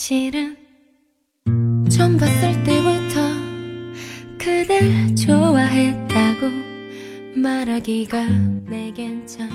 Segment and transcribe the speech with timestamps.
[0.00, 0.56] 사실은
[1.90, 3.20] 처음 봤을 때부터
[4.38, 6.50] 그댈 좋아했다고
[7.36, 8.24] 말하기가
[8.68, 9.48] 내겐 참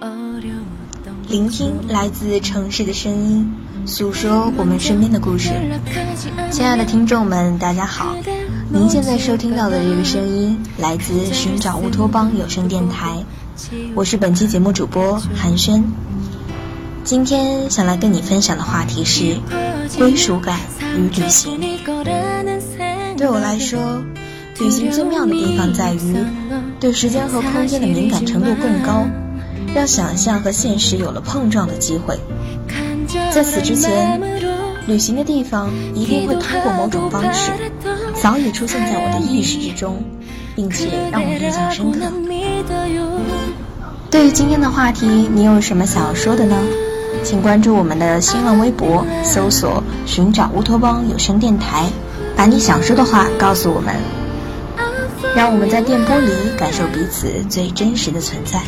[0.00, 3.52] 어려웠던 聆听来自城市的声音，
[3.86, 5.50] 诉说我们身边的故事。
[6.50, 8.14] 亲爱的听众们，大家好！
[8.70, 13.24] 您现在收听到的这个声音来自寻找乌托邦有声电台，
[13.94, 15.82] 我是本期节目主播韩轩。
[17.04, 19.36] 今天想来跟你分享的话题是
[19.97, 20.59] 归属感
[20.97, 21.59] 与旅行。
[23.17, 24.03] 对我来说，
[24.59, 26.15] 旅行最妙的地方在于
[26.79, 29.05] 对时间和空间的敏感程度更高，
[29.73, 32.17] 让想象和现实有了碰撞的机会。
[33.31, 34.21] 在此之前，
[34.87, 37.51] 旅行的地方一定会通过某种方式
[38.21, 40.03] 早已出现在我的意识之中，
[40.55, 41.99] 并且让我印象深刻。
[44.11, 46.55] 对于今天的话题，你有什么想要说的呢？
[47.23, 51.85] 请关注我们的新浪微博，搜索“寻找乌托邦有声电台”，
[52.35, 53.95] 把你想说的话告诉我们，
[55.35, 58.61] 让我们在电波里感受彼此最真实的存在。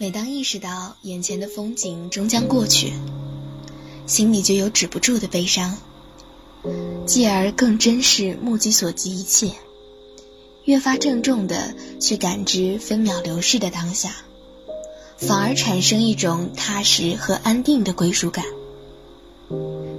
[0.00, 2.92] 每当意识到眼前的风景终将过去，
[4.06, 5.76] 心里就有止不住的悲伤，
[7.04, 9.50] 继而更珍视目及所及一切，
[10.62, 14.14] 越发郑重的去感知分秒流逝的当下，
[15.16, 18.44] 反而产生一种踏实和安定的归属感。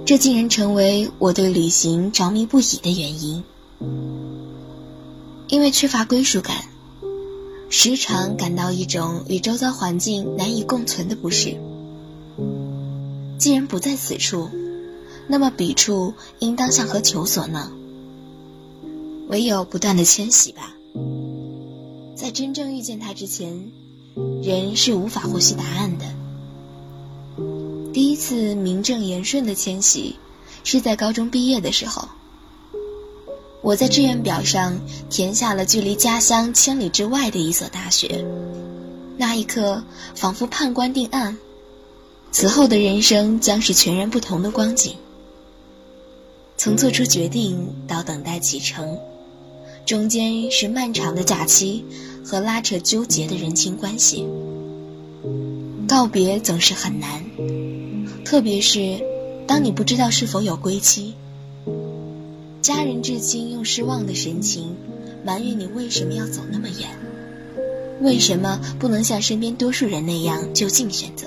[0.06, 3.44] 这竟然成为我对旅行着迷不已的原因，
[5.48, 6.69] 因为缺乏归属感。
[7.72, 11.56] 时常感到一种与周遭环境难以共存的不适。
[13.38, 14.50] 既然不在此处，
[15.28, 17.70] 那么彼处应当向何求索呢？
[19.28, 20.74] 唯有不断的迁徙吧。
[22.16, 23.70] 在真正遇见他之前，
[24.42, 26.04] 人是无法获悉答案的。
[27.92, 30.16] 第一次名正言顺的迁徙，
[30.64, 32.08] 是在高中毕业的时候。
[33.62, 38.24] 我在志愿表上填下了距离家乡千里之外的一所大学，
[39.18, 39.84] 那一刻
[40.14, 41.36] 仿佛判官定案，
[42.32, 44.96] 此后的人生将是全然不同的光景。
[46.56, 48.98] 从做出决定到等待启程，
[49.84, 51.84] 中间是漫长的假期
[52.24, 54.26] 和拉扯纠结的人情关系。
[55.86, 57.24] 告别总是很难，
[58.24, 59.02] 特别是
[59.46, 61.14] 当你不知道是否有归期。
[62.62, 64.76] 家人至今用失望的神情
[65.24, 66.90] 埋怨你为什么要走那么远，
[68.02, 71.26] 为什么不能像身边多数人那样就近选择？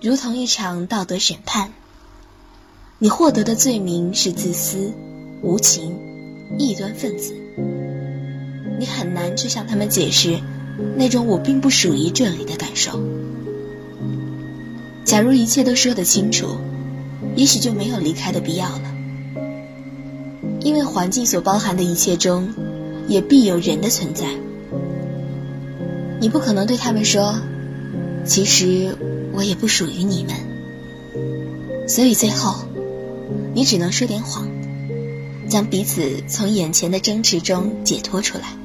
[0.00, 1.72] 如同一场道德审判，
[2.98, 4.92] 你获得的罪名是自私、
[5.40, 5.96] 无情、
[6.58, 7.34] 异端分子。
[8.80, 10.40] 你很难去向他们解释
[10.96, 13.00] 那种我并不属于这里的感受。
[15.04, 16.56] 假如一切都说得清楚，
[17.36, 18.91] 也许就没有离开的必要了。
[20.64, 22.48] 因为环境所包含的一切中，
[23.08, 24.26] 也必有人的存在。
[26.20, 27.34] 你不可能对他们说
[28.24, 28.96] ：“其实
[29.32, 30.36] 我也不属于你们。”
[31.88, 32.64] 所以最后，
[33.54, 34.46] 你只能说点谎，
[35.48, 38.56] 将彼此从眼前的争执中解脱出来。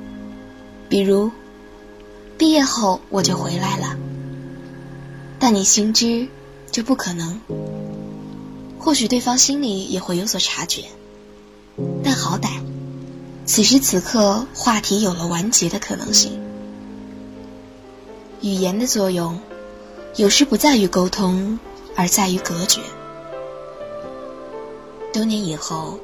[0.88, 1.31] 比如，
[2.38, 3.97] 毕业后我就回来了，
[5.40, 6.28] 但你心知
[6.72, 7.41] 这不可能。
[8.78, 10.84] 或许对方心里也会有所察觉。
[12.27, 12.49] 好歹，
[13.45, 16.38] 此时此刻话题有了完结的可能性。
[18.41, 19.39] 语言的作用，
[20.17, 21.57] 有时不在于沟通，
[21.95, 22.81] 而在于隔绝。
[25.13, 25.97] 多年以后，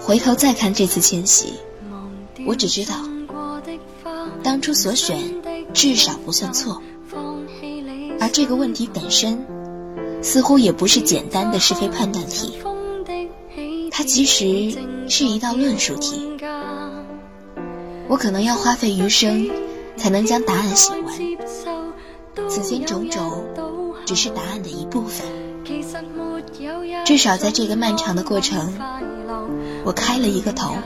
[0.00, 1.54] 回头再看这次迁徙，
[2.46, 2.94] 我只知道，
[4.44, 5.42] 当初所选
[5.74, 6.80] 至少不算错。
[8.20, 9.44] 而这个问题本身，
[10.22, 12.52] 似乎也不是简单的是非判断题。
[13.98, 14.78] 它其实
[15.08, 16.30] 是一道论述题，
[18.06, 19.50] 我可能要花费余生
[19.96, 21.12] 才能将答案写完。
[22.48, 23.44] 此间种种
[24.06, 25.26] 只是答案的一部分，
[27.04, 28.72] 至少在这个漫长的过程，
[29.84, 30.76] 我开了一个头。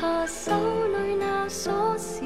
[0.00, 0.50] 下手
[0.88, 2.24] 里那锁匙。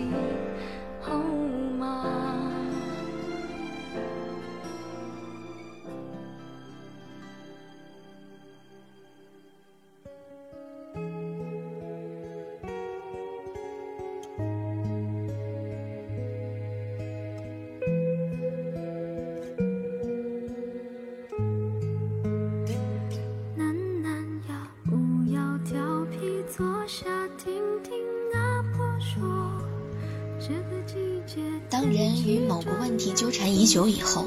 [31.70, 34.24] 当人与某个问题纠缠已久以后，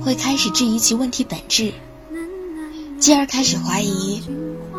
[0.00, 1.72] 会开始质疑其问题本质，
[2.98, 4.22] 继而开始怀疑，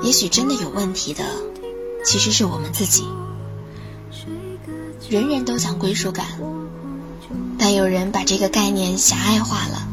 [0.01, 1.24] 也许真的有问题的
[2.06, 3.04] 其实是我们自己。
[5.10, 6.25] 人人都讲归属感，
[7.60, 9.88] 但有人把这个概念狭隘化了，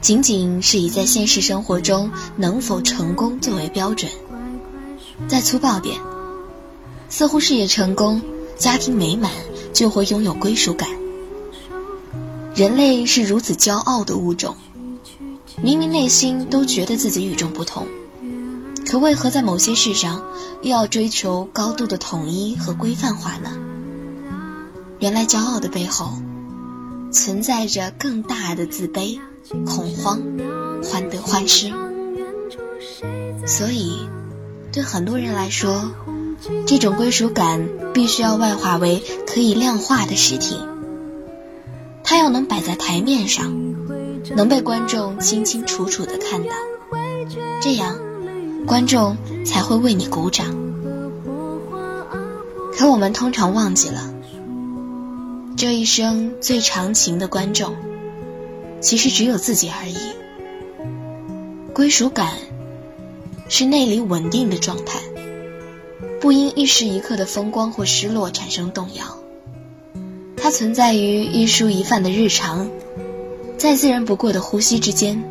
[0.00, 4.10] 仅仅是以在现实生活中能否成功作为标准。
[5.28, 5.98] 再粗暴点，
[7.08, 8.20] 似乎事业成功、
[8.58, 9.30] 家庭美满
[9.76, 10.88] 就会拥有归属感。
[12.54, 14.56] 人类是如此骄傲的物种，
[15.62, 17.86] 明明内心都觉得自己与众不同，
[18.88, 20.24] 可为何在某些事上
[20.62, 23.50] 又要追求高度的统一和规范化呢？
[24.98, 26.14] 原来骄傲的背后，
[27.12, 29.20] 存在着更大的自卑、
[29.66, 30.22] 恐慌、
[30.82, 31.70] 患得患失。
[33.46, 34.08] 所以，
[34.72, 35.90] 对很多人来说，
[36.66, 40.58] 这种归属感必须要外化为可以量化的实体。
[42.04, 43.52] 它要能摆在台面上，
[44.36, 46.54] 能被观众清清楚楚的看到，
[47.60, 47.98] 这样，
[48.66, 50.46] 观众才会为你鼓掌。
[52.76, 54.14] 可我们通常忘记了，
[55.56, 57.74] 这一生最长情的观众，
[58.80, 59.96] 其实只有自己而已。
[61.72, 62.34] 归属感
[63.48, 65.00] 是内里稳定的状态，
[66.26, 69.16] 不因一时一刻的风光或失落产生动摇。
[70.36, 72.68] 它存在于一蔬一饭的日常，
[73.56, 75.22] 再自然不过的呼吸之间，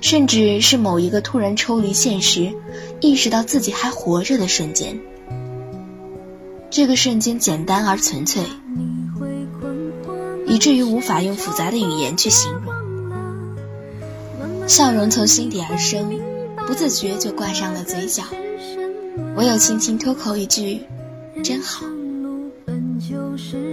[0.00, 2.54] 甚至是某一个突然抽离现实，
[3.02, 4.98] 意识到自己还活着的瞬间。
[6.70, 8.42] 这个瞬间简单而纯粹，
[10.46, 12.72] 以至于无法用复杂的语言去形容。
[14.66, 16.18] 笑容从心底而生，
[16.66, 18.22] 不自觉就挂上了嘴角，
[19.36, 20.82] 唯有轻轻脱口一句
[21.42, 21.86] “真好”。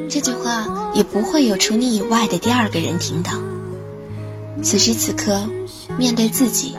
[0.10, 3.31] 这句话也不会有除你以外的第二个人听到。
[4.62, 5.48] 此时此刻，
[5.98, 6.75] 面对自己，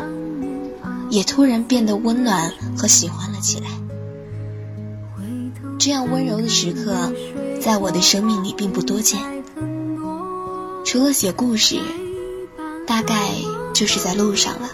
[1.11, 3.67] 也突然变得温暖和喜欢了起来。
[5.79, 7.13] 这样温柔的时刻，
[7.61, 9.19] 在我的生命里并不多见。
[10.85, 11.81] 除了写故事，
[12.87, 13.31] 大概
[13.73, 14.69] 就是在路上了。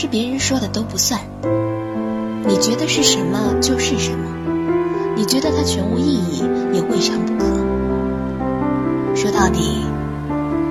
[0.00, 1.20] 是别人说的都不算。
[2.48, 4.30] 你觉得是什么就是什么，
[5.14, 6.42] 你觉得它全无意义
[6.72, 7.44] 也未尝不可。
[9.14, 9.84] 说到底，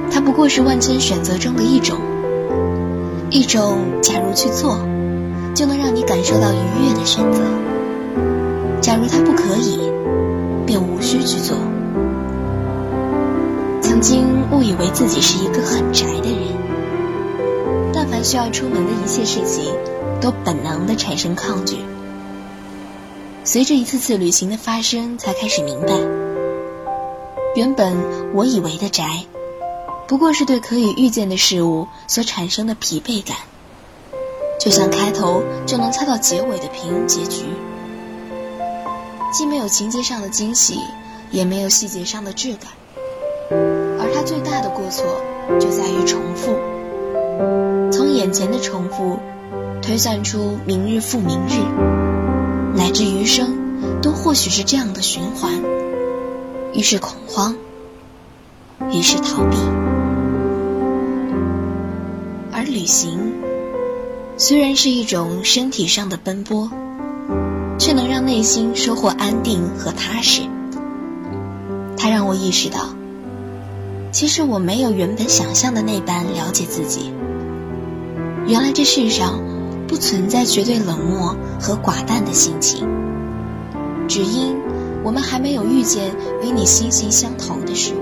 [0.09, 2.00] 它不过是万千选择中的一种，
[3.29, 4.79] 一种假如去做，
[5.53, 7.39] 就能让你感受到愉悦的选择。
[8.81, 9.79] 假如它不可以，
[10.65, 11.55] 便无需去做。
[13.83, 16.48] 曾经误以为自己是一个很宅的人，
[18.23, 19.73] 需要出门的一切事情，
[20.21, 21.77] 都本能的产生抗拒。
[23.43, 25.93] 随着一次次旅行的发生，才开始明白，
[27.55, 27.97] 原本
[28.33, 29.25] 我以为的宅，
[30.07, 33.38] 不过是对可以预见的事物所产生的疲惫感，
[34.59, 37.45] 就像开头就能猜到结尾的平庸结局，
[39.33, 40.79] 既没有情节上的惊喜，
[41.31, 42.71] 也没有细节上的质感。
[43.51, 45.05] 而它最大的过错
[45.59, 46.55] 就在于重复，
[47.91, 49.19] 从眼前的重复
[49.81, 51.60] 推算出明日复明日，
[52.75, 55.51] 乃至余生都或许是这样的循环。
[56.74, 57.55] 于是恐慌，
[58.91, 59.58] 于是逃避。
[62.51, 63.34] 而旅行
[64.38, 66.69] 虽然是一种身体上的奔波，
[67.79, 70.43] 却能让内心收获安定和踏实。
[71.98, 72.89] 它让我意识到。
[74.12, 77.12] 其实我没有原本想象的那般了解自己。
[78.50, 79.39] 原来这世上
[79.88, 82.88] 不存在绝对冷漠和寡淡的心情，
[84.08, 84.58] 只因
[85.03, 88.01] 我们还没有遇见与你心形相投的事物。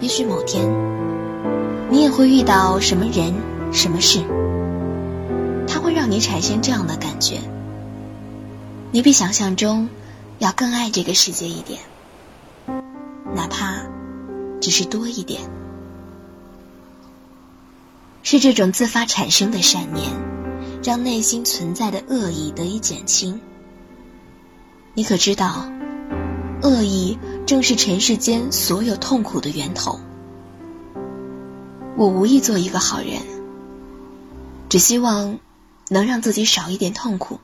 [0.00, 0.70] 也许某天，
[1.90, 3.34] 你也会遇到什么人、
[3.72, 4.20] 什么事，
[5.66, 7.40] 它会让你产生这样的感觉：
[8.92, 9.88] 你比想象中
[10.38, 11.80] 要更爱这个世界一点，
[13.34, 13.82] 哪怕。
[14.58, 15.42] 只是多一点，
[18.28, 20.10] 是这种自发产生的善念，
[20.82, 23.40] 让内心存在的恶意得以减轻。
[24.94, 25.70] 你可知道，
[26.60, 30.00] 恶意正是尘世间所有痛苦的源头。
[31.96, 33.22] 我无意做一个好人，
[34.68, 35.38] 只希望
[35.88, 37.38] 能让自己少一点痛苦。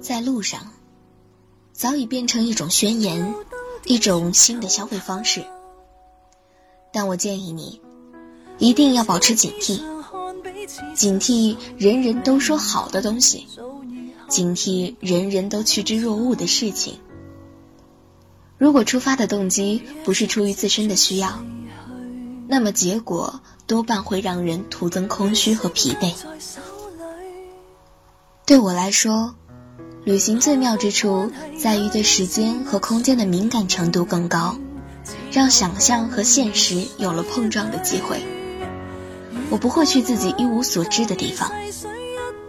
[0.00, 0.70] 在路上，
[1.72, 3.34] 早已变成一种宣言，
[3.84, 5.44] 一种新的消费方式。
[6.92, 7.80] 但我建议你，
[8.58, 9.80] 一定要保持警惕，
[10.94, 13.48] 警惕人人都说好的东西，
[14.28, 17.00] 警惕人人都趋之若鹜的事情。
[18.56, 21.42] 如果出发的动机不是出于自身的需要，
[22.46, 26.14] 那么结果多半会让人徒增空虚和疲惫。
[28.46, 29.34] 对我来说，
[30.04, 34.56] 旅行最妙之处在于对时间和空间的敏感程度更高，
[35.32, 38.22] 让想象和现实有了碰撞的机会。
[39.50, 41.50] 我不会去自己一无所知的地方，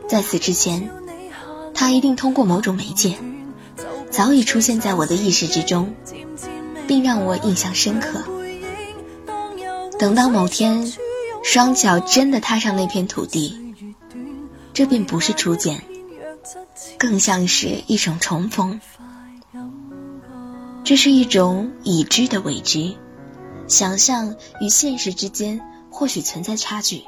[0.08, 0.92] 在此之前，
[1.74, 3.18] 它一定通过某种媒介，
[4.12, 5.96] 早已出现在我的意识之中，
[6.86, 8.22] 并让我印象深刻。
[9.98, 10.94] 等到某天，
[11.44, 13.67] 双脚真的踏上那片土地，
[14.78, 15.82] 这并不是初见。
[17.00, 18.80] 更像是一种重逢，
[20.84, 22.96] 这是一种已知的未知，
[23.68, 27.02] 想象与现实之间或许存在差距，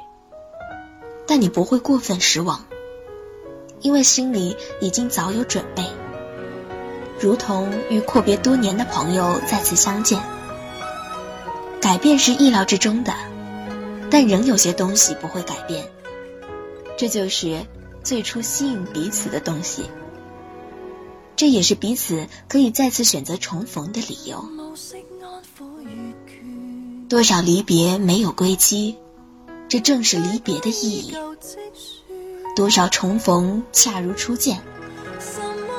[1.28, 2.66] 但你不会过分失望，
[3.78, 5.84] 因为心里已经早有准备，
[7.20, 10.20] 如同与阔别多年的朋友再次相见。
[11.80, 13.14] 改变是意料之中的，
[14.10, 15.88] 但仍有些东西不会改变，
[17.00, 17.64] 这就是。
[18.02, 19.84] 最初吸引彼此的东西，
[21.36, 24.42] 这也是彼此可以再次选择重逢的理由。
[27.06, 28.96] 多少离别没有归期，
[29.68, 31.14] 这正是离别的意义；
[32.56, 34.62] 多少重逢恰如初见，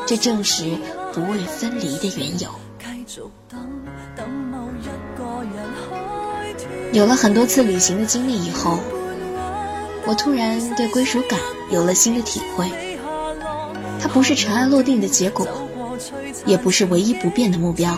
[0.06, 0.78] 这正是
[1.12, 2.52] 不畏分离的缘由。
[6.94, 8.80] 有了很多次旅行的经历以后。
[10.06, 11.40] 我突然对归属感
[11.70, 12.70] 有了新的体会，
[14.02, 15.48] 它不是尘埃落定的结果，
[16.46, 17.98] 也不是唯一不变的目标。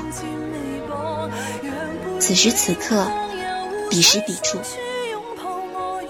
[2.20, 3.08] 此时此刻，
[3.90, 4.60] 彼时彼处，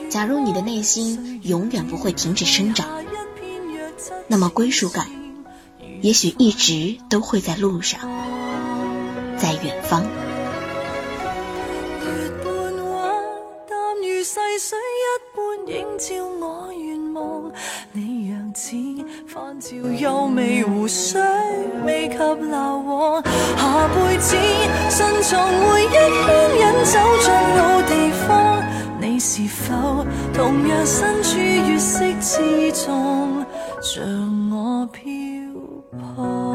[0.10, 2.88] 假如你的内心永远不会停止生长，
[4.28, 5.08] 那么归属感，
[6.02, 8.00] 也许一直都会在路上，
[9.38, 10.04] 在远方。
[20.84, 21.22] 湖水，
[21.86, 23.24] 未及流往。
[23.24, 24.36] 下辈子
[24.90, 26.28] 慎藏回忆，牵
[26.60, 28.62] 引走进老地方。
[29.00, 33.46] 你是否同样身处月色之中，
[33.82, 34.04] 像
[34.52, 35.02] 我漂
[36.18, 36.53] 泊？